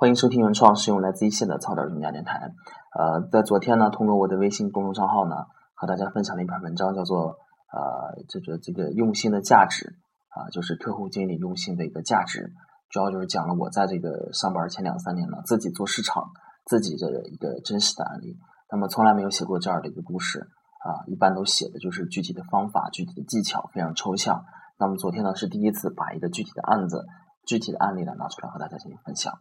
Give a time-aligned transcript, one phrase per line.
[0.00, 2.54] 欢迎收听原创，使用来自一线的草根专家电台。
[2.98, 7.36] 呃，在昨天呢，通过我的微信公众账号呢，和大家分享了一篇文章，叫做
[7.70, 9.98] “呃，这个这个用心的价值”，
[10.32, 12.50] 啊，就是客户经理用心的一个价值。
[12.88, 16.30] 主要就是讲了我在这个上班前两三年呢，自己做市场，
[16.64, 18.38] 自己的一个真实的案例。
[18.72, 20.48] 那么从来没有写过这样的一个故事，
[20.82, 24.46] 啊，一般都写的就是具体的方法、具体的技巧，非常抽象。
[24.78, 27.04] 那么昨天呢，是第一次把一个具体的案子、
[27.44, 29.34] 具体的案例呢拿出来和大家进行分享。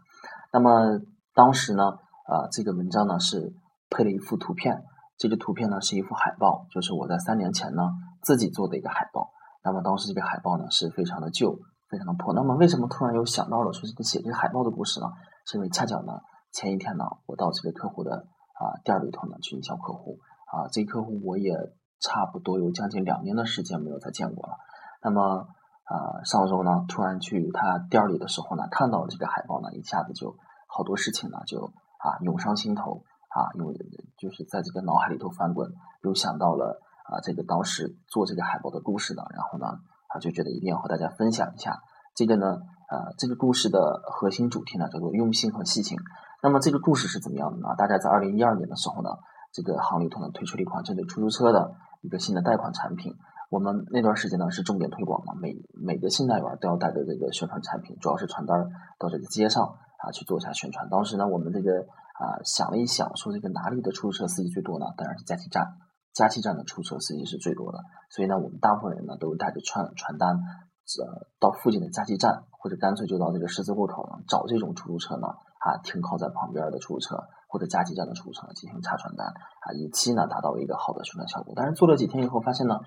[0.52, 1.00] 那么
[1.34, 1.84] 当时呢，
[2.28, 3.54] 呃，这个文章呢是
[3.90, 4.84] 配了一幅图片，
[5.18, 7.84] 这个图片呢是一幅海报，就是我在三年前呢
[8.24, 9.32] 自己做的一个海报。
[9.64, 11.58] 那么当时这个海报呢是非常的旧，
[11.90, 12.34] 非常的破。
[12.34, 15.08] 那么为什么突然又想到了说这个写这个海报的故事呢？
[15.46, 16.14] 是因为恰巧呢
[16.52, 20.18] 前一天呢我到这个客户的啊店里头呢去营销客户
[20.52, 21.54] 啊，这客户我也
[22.00, 24.56] 差不多有将近两年的时间没有再见过了。
[25.04, 25.48] 那么
[25.84, 30.38] 啊，上周呢，突然去他店里的时候呢，看到了这个海报呢，一下子就
[30.72, 31.66] 好多事情呢，就
[31.98, 33.02] 啊涌上心头
[33.34, 33.74] 啊，因为
[34.18, 39.66] 就是在这个脑海里头翻滚，又想到了啊这个当时做这个海报的故事呢，然后呢
[40.08, 41.82] 啊就觉得一定要和大家分享一下
[42.14, 42.46] 这个呢，
[42.90, 45.98] 呃这个故事的核心主题呢叫做用心和细心。
[46.42, 47.76] 那么这个故事是怎么样的呢？
[47.76, 49.10] 大概在二零一二年的时候呢，
[49.52, 53.14] 这个行里头呢推出了一款针对出租车的一个新的贷款产品。
[53.50, 60.88] 我们那段时间呢是重点推广嘛，每每个信贷员都要带着这个宣传产品，主要是传单到这个街上啊去做一下宣传。
[60.90, 61.70] 当时呢，我们这个
[62.16, 64.88] 啊想了一想，说这个哪里的出租车司机最多呢？
[64.98, 65.78] 当然是加气站，
[66.14, 67.80] 加气站的出租车司机是最多的。
[68.10, 77.16] 所以呢，我们大部分人呢都是带着传传单，呃，到附近的加气站，或者干脆就到这个十字路口呢找这种出租车呢啊停靠在旁边的出租车
[77.48, 81.54] 或者加气站的出租车进行插传单啊，以期呢达到一个好的宣传效果。
[81.56, 82.80] 但是做了几天以后，发现呢。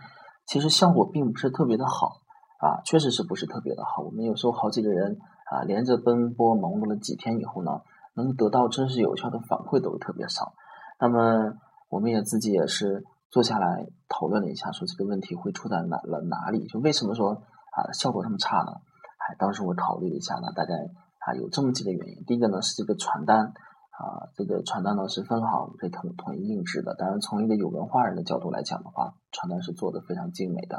[0.45, 2.19] 其实效果并不是特别的好
[2.59, 4.03] 啊，确实是不是特别的好。
[4.03, 5.17] 我们有时候好几个人
[5.53, 7.83] 啊，连着奔波忙碌了几天以后呢，
[8.15, 10.55] 能得到真实有效的反馈都特别少。
[10.99, 11.53] 那么
[11.91, 16.67] 我们也自己也是坐下来讨论了一下，说这个问题会出在哪了哪里？
[16.69, 18.73] 就为什么说啊效果这么差呢？
[19.19, 22.25] 哎，当时我考虑了一下呢，大概啊有这么几个原因。
[22.25, 23.53] 第一个呢是这个传单。
[23.93, 26.97] 啊，这个传单呢是分行被统统一印制的。
[26.97, 30.79] 当然，从一个有文化人的角度来讲的话，传单是做的非常精美的，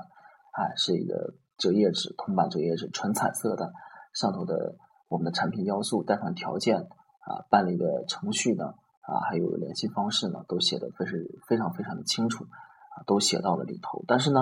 [0.51, 3.71] 哎，是一个折页纸，铜版折页纸，纯彩色的，
[4.13, 4.75] 上头的
[5.09, 14.03] 我们的产品要素、贷款条件啊、办理的程序呢啊，还有联系方式呢，都写的非是非常非常的清楚啊，都写到了里头。
[14.07, 14.39] 但是呢，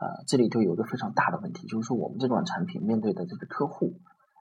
[0.00, 3.94] 呃，这里头有一个非常大的问题，就是说我们这款产品面对的这个客户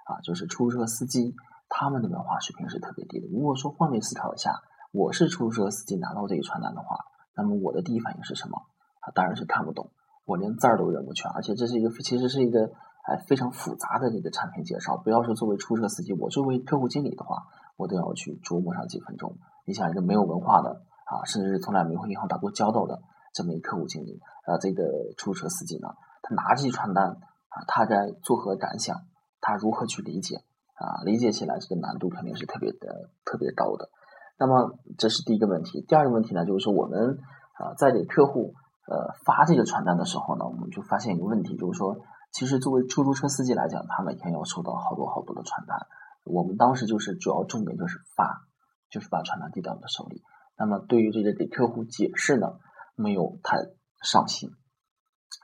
[0.05, 1.35] 啊，就是出租车司机。
[1.69, 3.27] 他们的文化水平是特别低的。
[3.27, 4.53] 如果说换位思考一下，
[4.93, 6.97] 我是出租车司机拿到这一传单的话，
[7.35, 8.57] 那么我的第一反应是什么？
[9.01, 9.91] 啊，当然是看不懂，
[10.23, 11.29] 我连字儿都认不全。
[11.31, 12.71] 而且这是一个其实是一个
[13.07, 14.97] 哎非常复杂的这个产品介绍。
[14.97, 17.47] 不要说作为出租车司机，我作为客户经理的话，
[17.77, 19.37] 我都要去琢磨上几分钟。
[19.65, 23.01] 你想一个没有文化的啊，甚至是从来没和银行打过交道的
[23.33, 24.83] 这么一客户经理，呃，这个
[25.17, 25.89] 出租车司机呢，
[26.21, 29.01] 他拿这传单啊，他该作何感想？
[29.39, 30.43] 他如何去理解？
[30.75, 33.89] 啊，理解起来这个难度肯定是特别的、特别高的。
[34.37, 35.81] 那么这是第一个问题。
[35.87, 37.17] 第二个问题呢，就是说我们
[37.53, 38.53] 啊在给客户
[38.85, 41.97] 呃发这个传单的时候呢，我们就发现一个问题，就是说，
[42.37, 45.87] 其实作为出租车司机来讲，他每天要收到好多好多的传单。
[46.23, 48.45] 我们当时就是主要重点就是发，
[48.91, 50.21] 就是把传单递到你的手里。
[50.55, 52.59] 那么对于这个给客户解释呢，
[52.95, 53.57] 没有太
[54.03, 54.51] 上心，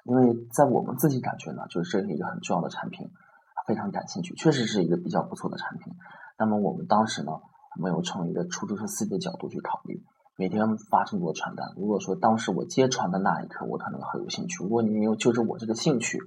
[0.06, 3.10] 因为在我们自己感觉呢，就是这是一个很重要的产品。
[3.66, 5.96] 非常感兴趣，确实是一个比较不错的产品。
[6.38, 7.32] 那么我们当时呢，
[7.82, 10.04] 没有从一个出租车司机的角度去考虑，
[10.38, 11.74] 每天发这么多传单。
[11.76, 14.64] 如果说当时我接传的那一刻，我可能很有兴趣。
[14.64, 16.20] 如果你没有就着我这个兴趣，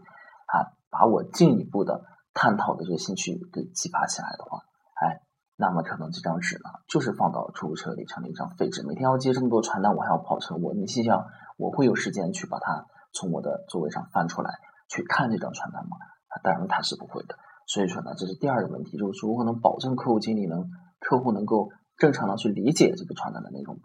[0.90, 4.60] 把我进一步的探讨的这个兴趣给激发起来的话，
[4.94, 5.20] 哎，
[5.56, 8.86] 那么可能这张纸呢，就是放到出租车里成了一张废纸。
[8.86, 14.50] 每天要接这么多传单，我还要跑车，我你心想，我会有时间去把它从我的座位上翻出来
[14.88, 15.96] 去看这张传单吗？
[16.42, 17.34] 当然他是不会的，
[17.66, 20.68] 所以说呢，这是第二个问题，就是如何能保证客户经理能
[21.00, 23.80] 客户能够正常的去理解这个传单的内容。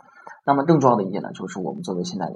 [0.45, 2.35] 那么更重要的一点呢，就是我们作为信贷员，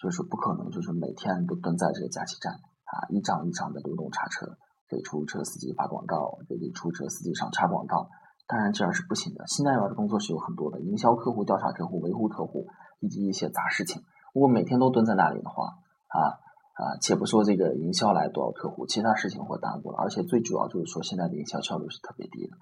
[0.00, 2.54] 就是不可能就是每天都蹲在这个加气站
[2.92, 4.58] 啊，一张一张的流动插车，
[4.88, 8.08] 给出租车司机发广告，给出租车司机上插广告。
[8.46, 12.66] 当然这样是不行的，信贷员的工作是有很多的，营销客户、调查客户、维护客户
[13.00, 14.02] 以及一些杂事情。
[14.34, 15.64] 如果每天都蹲在那里的话，
[16.08, 16.40] 啊。
[16.80, 22.56] 啊，且不说这个营销来多少客户，其他事情会耽误了，而且最主要就是说现在的营销效率是特别低的。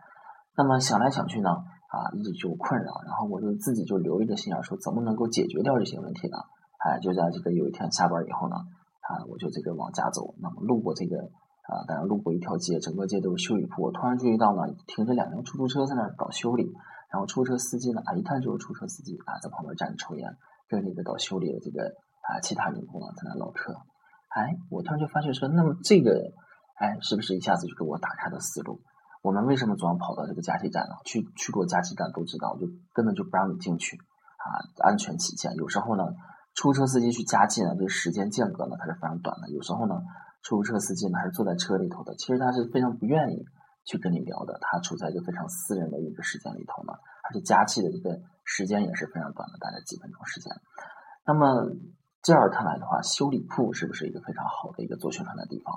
[0.56, 6.38] 那么想来想去呢，啊，一直就困扰，然后我就自己就留一个心眼，说怎么能够解决掉这些问题呢？
[6.78, 8.56] 哎，就在这个有一天下班以后呢，
[9.08, 11.16] 啊，我就这个往家走，那么路过这个
[11.64, 16.70] 啊，当然路过一条街，整个街都是修理铺，我突然注意到呢，停着两辆出租车在那儿搞修理，
[17.10, 20.36] 然后出租车司机呢，啊，一看就是出租车司机啊，在旁边站着抽烟，
[20.68, 21.88] 跟那个搞修理的这个
[22.20, 23.72] 啊其他员工呢在那唠嗑。
[24.28, 26.32] 哎，我突然就发现说，那么这个，
[26.76, 28.82] 哎，是不是一下子就给我打开了思路？
[29.22, 30.94] 我们为什么总要跑到这个加气站呢？
[31.04, 35.54] 去去过加气站都知道，就根本就不让你进去啊，安全起见。
[35.56, 36.04] 有时候呢，
[36.58, 39.48] 出租车司机去加气呢，这个时间间隔呢，它是非常短的。
[39.50, 40.02] 有时候呢，
[40.42, 43.46] 出租车司机呢还是坐在车里头的，其实他是非常不愿意
[43.84, 44.58] 去跟你聊的。
[44.60, 50.52] 他处在一个非常私人的一个时间里头呢，而且加气的一个时间也是非常短的，大概几分钟时间。
[51.24, 51.70] 那么。
[52.20, 55.72] 这样看来的话，修理铺是不是一个非常好的一个做宣传的地方？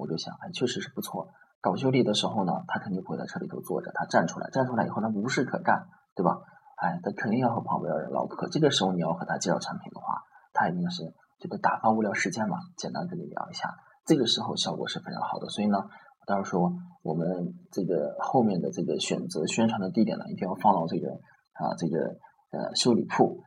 [0.00, 1.28] 我就想，哎，确实是不错。
[1.60, 5.86] 搞修理的时候呢，他肯定不会在车里头坐着，他站出来，站出来以后，他无事可干，
[6.16, 6.40] 对吧？
[6.82, 8.48] 哎，他肯定要和旁边的人唠嗑。
[8.48, 13.72] 这个时候你要和他介绍产品的话，他一定是这个打发无聊时间嘛，简单跟你聊一下。
[14.04, 15.48] 这个时候效果是非常好的。
[15.48, 21.12] 所以呢，我当时说，我们这个后面的这个选择宣传的地点呢，一定要放到这个
[21.52, 22.18] 啊，这个
[22.50, 23.44] 呃修理铺。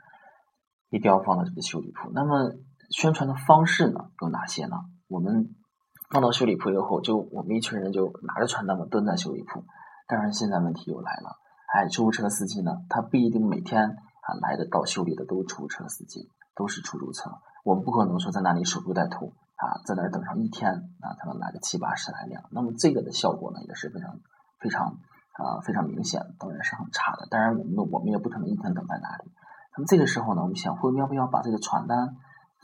[0.92, 2.10] 一定要放到这个修理铺。
[2.14, 2.54] 那么
[2.92, 4.78] 宣传的方式呢有哪些呢？
[5.10, 5.50] 我们
[6.10, 9.66] 放到修理铺以后，就我们一群人就拿着传单嘛蹲在修理铺。
[10.08, 11.36] 当然现在问题又来了，
[11.76, 17.30] 哎，出租车司机呢，他不一定每天啊来的到修理的都是出租车司机，都是出租车。
[17.66, 22.46] 我们不可能说在那里守株待兔啊，在那儿等上一天啊才能来个七八十来辆。
[22.52, 24.22] 那么这个的效果呢也是非常
[24.62, 25.00] 非常
[25.34, 27.28] 啊非常明显，当然是很差的。
[27.30, 29.32] 当然我们我们也不可能一天等在那里。
[29.76, 32.16] 那么这个时候呢，我们想，会要不要把这个传单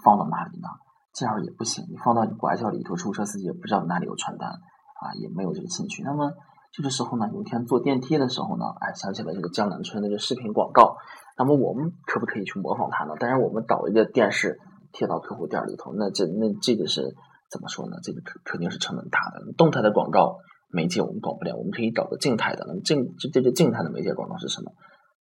[0.05, 0.69] 放到哪里呢？
[1.11, 6.01] 这样也不行，你放到拐角里头，出租车司机也不知道哪里有传单，啊，也没有这个兴趣。
[6.03, 6.31] 那么
[6.71, 10.95] 这个时候呢，有一天坐电梯的时候呢，哎，想起了这个江南春那个视频广告。
[11.38, 13.15] 那么我们可不可以去模仿它呢？
[13.19, 14.59] 当然，我们找一个电视
[14.91, 17.15] 贴到客户店里头，那这那这个是
[17.50, 17.97] 怎么说呢？
[18.03, 19.53] 这个肯肯定是成本大的。
[19.57, 20.38] 动态的广告
[20.69, 22.65] 媒介我们搞不了，我们可以找个静态的。
[22.68, 24.71] 那么静这这个静态的媒介广告是什么？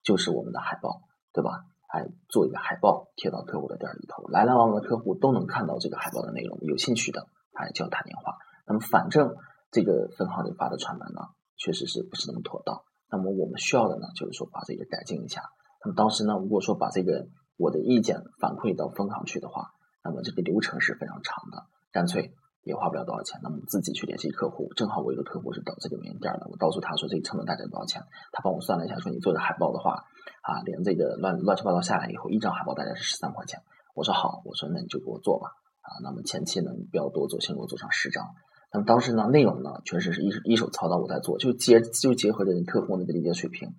[0.04, 1.02] 就是我们的海报，
[1.34, 1.66] 对吧？
[1.92, 7.26] 还做一个海报贴到客户的店里头，来来往往的客户都能看到这个海报的内容，有兴趣的
[7.56, 8.36] 还就要打电话。
[8.68, 9.34] 那么反正
[9.72, 11.22] 这个分行里发的传单呢，
[11.60, 12.82] 确实是不是那么妥当。
[13.12, 15.44] 那么我们需要的呢，就是说把这个改进一下。
[15.86, 17.28] 那么当时呢，如果说把这个
[17.58, 19.70] 我的意见反馈到分行去的话，
[20.04, 22.34] 那么这个流程是非常长的，干脆。
[22.64, 24.68] 也花不了多少钱，那么自己去联系客户。
[24.76, 28.04] 正好我有个客户是到这个门店的，我告诉他说这个成本大概多少钱，
[28.34, 30.04] 他帮我算了一下，说你做的海报的话，
[30.44, 33.64] 啊，连这个乱乱七八糟下来以后，一张海报大概是十三块钱。
[33.96, 35.48] 我说好，我说那你就给我做吧，
[35.82, 38.28] 啊，那么前期呢你不要多做，先给我做上十张。
[38.72, 43.70] 那么当时呢内容呢确实是一一手操刀我在做，就结就结合着客户的理解水平，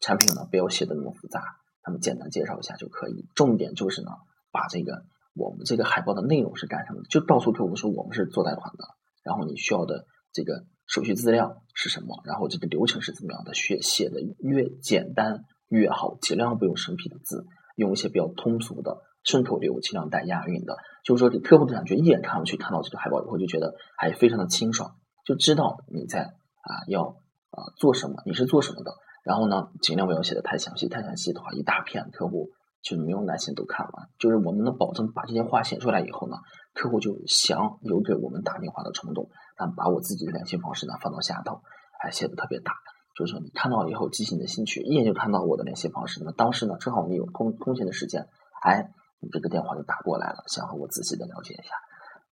[0.00, 1.42] 产品呢不要写的那么复杂，
[1.86, 3.26] 那么简单介绍一下就可以。
[3.34, 4.10] 重点就是呢
[4.50, 5.04] 把这个。
[5.38, 7.08] 我们这个海报的内容是干什么的？
[7.10, 8.86] 就告诉客户说我们是做贷款的，
[9.22, 17.44] 然后你需要的这个手续资料是什么，然后这个流程是怎么样的，写写的越简单越好，尽量不用生僻的字，
[17.74, 20.76] 用一些比较通俗的顺口溜，尽量带押韵的。
[21.04, 24.96] 就是说，给客户的感觉一眼看过去，看到这个海报以后就觉得还非常的清爽，
[25.26, 27.02] 就知道你在啊要
[27.50, 28.92] 啊做什么，你是做什么的。
[29.22, 32.50] 然后呢，尽量不要写的太详细，太详细的话一大片客户。
[32.82, 36.36] 就没有耐心都看完，就是我们能保证把这些话写出来以后呢，
[36.72, 39.28] 客户就想有给我们打电话的冲动，
[39.58, 41.62] 那把我自己的联系方式呢放到下头，
[42.00, 42.74] 还写的特别大，
[43.18, 48.28] 就是说你看到以后激起你的兴趣，一眼就看到我的联系方式，那么当时呢正好你有空空闲的时间，
[48.62, 48.92] 哎，
[49.32, 51.74] 这个电话就打过来了，想和我仔细的了解一下，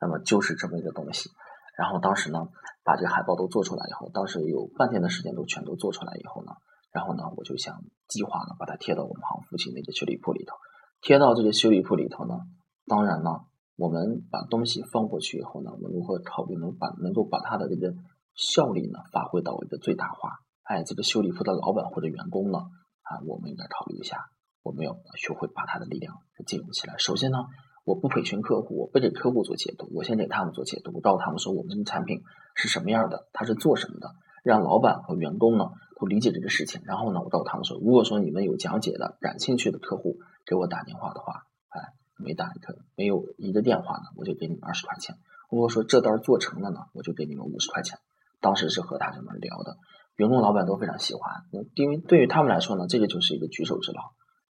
[0.00, 1.30] 那么就是这么一个东西，
[1.76, 2.48] 然后当时呢
[2.84, 6.52] 把这个海报都做出来以后，当时有半天的时间都全都做出来以后呢。
[6.92, 10.54] 然后呢，我就想计划呢，把它贴到我们行附近那个修理铺里头。
[11.00, 12.38] 贴到这个修理铺里头呢，
[12.86, 13.30] 当然呢，
[13.74, 17.92] 我们把东西放过去以后呢，我们如何考虑能把能够把它的这个
[18.36, 20.38] 效率呢发挥到一个最大化？
[20.62, 22.58] 哎，这个修理铺的老板或者员工呢，
[23.02, 24.18] 啊，我们应该考虑一下，
[24.64, 26.96] 我们要学会把他的力量给融起来。
[26.98, 27.38] 首先呢，
[27.84, 32.22] 我不培训客户，我不给客户做解读，我先给他们做解读，告诉他们说我们的产品
[32.56, 34.10] 是什么样的，它是做什么的，
[34.42, 35.66] 让老板和员工呢。
[35.96, 41.80] 都理解这个事情，然后呢，我告诉他们说，如果说你们有讲解的、感兴趣的客户给我打电话的话，哎，
[42.18, 45.14] 没打一个没有一个电话呢，我就给你们二十块钱。
[45.48, 48.00] 如果说这单做成了呢，我就给你们五十块钱。
[48.40, 49.76] 当时是和他这么聊的，
[50.16, 51.44] 员工、老板都非常喜欢，
[51.76, 54.02] 因为对于他们来说呢，这个就是一个举手之劳，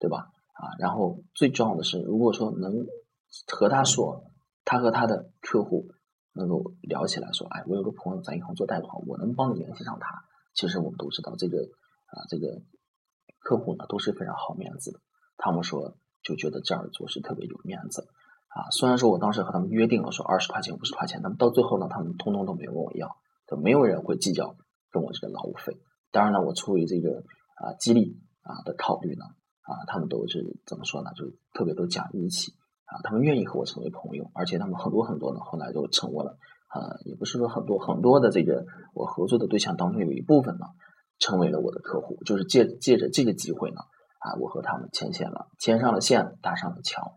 [0.01, 0.34] 对吧？
[0.58, 2.74] 啊，然后最重要的是，如果说能
[3.48, 4.24] 和他说，
[4.65, 5.89] 他和他的客户
[6.34, 10.24] 能够聊起来，说，哎，我有个朋友在银行做贷款，我能帮你联系上他。
[10.55, 11.60] 其实我们都知道，这个
[12.08, 12.63] 啊，这个
[13.39, 15.00] 客户呢都是非常好面子的。
[15.38, 18.08] 他们说就觉得这样做是特别有面子。
[18.50, 23.15] 啊，虽然说我当时和他们约定了说二十块钱五十块钱，那么到最后呢，他们通通都没有问我要，
[23.48, 24.58] 就没有人会计较
[24.89, 25.77] 跟我这个劳务费。
[26.12, 27.24] 当然了，我出于这个
[27.55, 29.24] 啊激励啊的考虑呢，
[29.71, 31.11] 啊，他们都是怎么说呢？
[31.15, 32.51] 就特别都讲义气
[32.83, 36.37] 啊，他们愿意和我成为朋友，而且他们很多很多呢，后来都成为了
[36.73, 40.65] 呃，也不是说很多很多的这个我合作的对象当中有一部分呢，
[41.19, 43.79] 成为了我的客户，就是借借着这个机会呢，
[44.19, 47.15] 啊，我和他们牵线了，牵上了线，搭上了桥。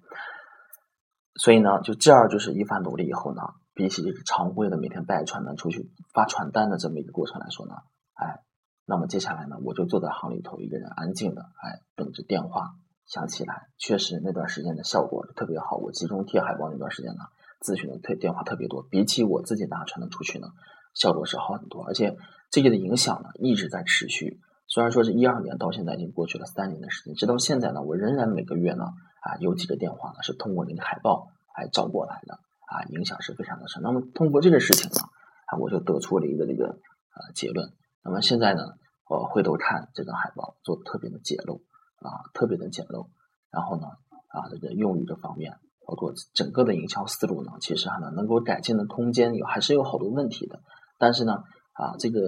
[1.37, 3.43] 所以呢，就这样就是一番努力以后呢，
[3.75, 7.75] 比起常规的每天带传单出去发传单的这么一个过程来说呢，
[8.15, 8.41] 哎，
[8.87, 12.75] 那么接下来呢，我就坐在行里头一个人安静的，哎，等着电话
[13.07, 13.69] 响起来。
[13.79, 17.25] 确实那段时间的效果特别好，我集中贴海报那段时间呢，
[17.61, 20.49] 咨询的特电话特别多，比起我自己拿传单出去呢，
[20.95, 21.85] 效果是好很多。
[21.85, 22.17] 而且
[22.51, 28.85] 这个的影响呢一直在持续，虽然说是一二年到现在已经过去了三年的时间，直到现在呢，我仍然每个月呢。
[29.25, 33.83] 啊，有几个电话呢是通过那个海报来找过来的啊，影响是非常的深。
[33.83, 35.01] 那么通过这个事情呢，
[35.47, 37.73] 啊，我就得出了一个这个呃结论。
[38.05, 38.63] 那么现在呢，
[39.09, 41.63] 我回头看这张海报做的特别的简陋
[41.99, 43.09] 啊，特别的简陋。
[43.51, 43.87] 然后呢，
[44.29, 50.61] 啊，这个用语这方面，包括整个的营销思路呢，其实还能能够改进的空间有还是有好多问题的。
[50.99, 51.43] 但是呢，
[51.73, 52.21] 啊，这个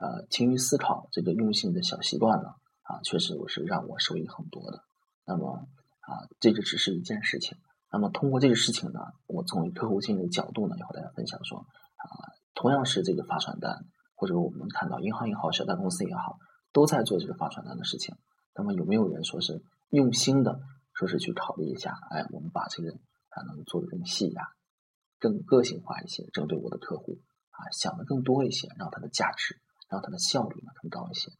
[0.00, 2.48] 呃勤于思考这个用心的小习惯呢，
[2.82, 4.82] 啊，确实我是让我受益很多的。
[5.24, 5.66] 那么。
[6.00, 7.56] 啊，这个只是一件事情。
[7.92, 13.84] 那么通过这个事情呢，我从客户经理的角度呢，也和大家分享说，啊，同样是这个发传单，
[14.20, 16.38] 或者我们看到银行也好，小贷公司也好，
[16.74, 18.14] 都在做这个发传单的事情。
[18.54, 20.60] 那么有没有人说是用心的，
[20.92, 21.96] 说是去考虑一下？
[22.10, 24.42] 哎，我们把这个啊能做的更细呀，
[25.18, 27.16] 更个性化一些，针对我的客户
[27.48, 29.56] 啊，想的更多一些，让它的价值，
[29.88, 31.32] 让它的效率呢更高一些。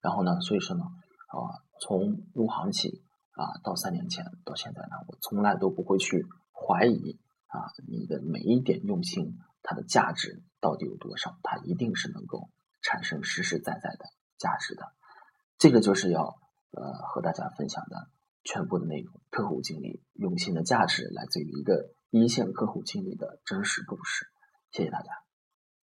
[0.00, 0.84] 然后呢，所以说呢，
[1.28, 3.04] 啊，从入行起。
[3.36, 11.36] 啊，到三年前到现在呢，我从来都不会去怀疑啊，你的每一点用心，它的价值到底有多少？
[11.42, 12.50] 它一定是能够
[12.82, 14.04] 产生实实在在的
[14.38, 14.92] 价值的。
[15.58, 16.38] 这个就是要
[16.70, 18.08] 呃和大家分享的
[18.44, 19.20] 全部的内容。
[19.30, 24.26] 客户经理用心的价值来自于一个一线客户经理的真实故事。
[24.70, 25.23] 谢谢大家。